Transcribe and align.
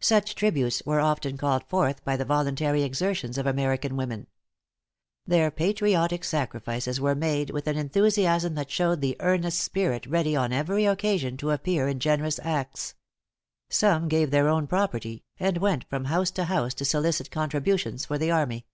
Such 0.00 0.34
tributes 0.34 0.82
were 0.84 0.98
often 0.98 1.36
called 1.36 1.62
forth 1.68 2.04
by 2.04 2.16
the 2.16 2.24
voluntary 2.24 2.82
exertions 2.82 3.38
of 3.38 3.46
American 3.46 3.94
women. 3.94 4.26
Their 5.28 5.52
patriotic 5.52 6.24
sacrifices 6.24 7.00
were 7.00 7.14
made 7.14 7.50
with 7.50 7.68
an 7.68 7.78
enthusiasm 7.78 8.56
that 8.56 8.68
showed 8.72 9.00
the 9.00 9.16
earnest 9.20 9.60
spirit 9.60 10.06
ready 10.08 10.34
on 10.34 10.52
every 10.52 10.86
occasion 10.86 11.36
to 11.36 11.52
appear 11.52 11.86
in 11.86 12.00
generous 12.00 12.40
acts. 12.42 12.96
Some 13.68 14.08
gave 14.08 14.32
their 14.32 14.48
own 14.48 14.66
property, 14.66 15.22
and 15.38 15.58
went 15.58 15.84
from 15.88 16.06
house 16.06 16.32
to 16.32 16.46
house 16.46 16.74
to 16.74 16.84
solicit 16.84 17.30
contributions 17.30 18.04
for 18.06 18.18
the 18.18 18.32
army. 18.32 18.66